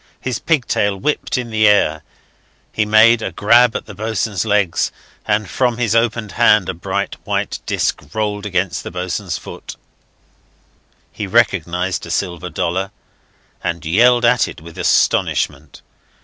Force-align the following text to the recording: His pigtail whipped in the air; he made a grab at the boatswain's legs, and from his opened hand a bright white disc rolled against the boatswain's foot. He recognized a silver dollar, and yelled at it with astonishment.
His 0.19 0.39
pigtail 0.39 0.97
whipped 0.97 1.37
in 1.37 1.51
the 1.51 1.67
air; 1.67 2.01
he 2.73 2.85
made 2.85 3.21
a 3.21 3.31
grab 3.31 3.75
at 3.75 3.85
the 3.85 3.93
boatswain's 3.93 4.45
legs, 4.45 4.91
and 5.27 5.47
from 5.47 5.77
his 5.77 5.93
opened 5.95 6.31
hand 6.31 6.67
a 6.69 6.73
bright 6.73 7.17
white 7.23 7.59
disc 7.67 8.01
rolled 8.15 8.43
against 8.43 8.83
the 8.83 8.89
boatswain's 8.89 9.37
foot. 9.37 9.75
He 11.11 11.27
recognized 11.27 12.03
a 12.07 12.09
silver 12.09 12.49
dollar, 12.49 12.89
and 13.63 13.85
yelled 13.85 14.25
at 14.25 14.47
it 14.47 14.59
with 14.59 14.79
astonishment. 14.79 15.83